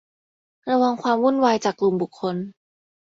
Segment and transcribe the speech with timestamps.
[0.69, 2.35] ระวังความวุ่นวายจากกลุ่มบุคคล